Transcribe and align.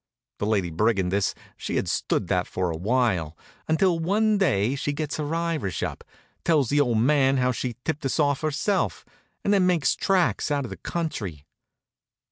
The 0.39 0.47
Lady 0.47 0.71
Brigandess 0.71 1.35
she 1.57 1.75
had 1.75 1.87
stood 1.87 2.27
that 2.27 2.47
for 2.47 2.71
a 2.71 2.75
while, 2.75 3.37
until 3.67 3.99
one 3.99 4.39
day 4.39 4.73
she 4.73 4.93
gets 4.93 5.17
her 5.17 5.35
Irish 5.35 5.83
up, 5.83 6.03
tells 6.43 6.69
the 6.69 6.81
old 6.81 6.97
man 6.97 7.37
how 7.37 7.51
she 7.51 7.75
tipped 7.85 8.03
us 8.03 8.19
off 8.19 8.41
herself, 8.41 9.05
and 9.43 9.53
then 9.53 9.67
makes 9.67 9.95
tracks 9.95 10.49
out 10.49 10.63
of 10.65 10.71
the 10.71 10.77
country. 10.77 11.45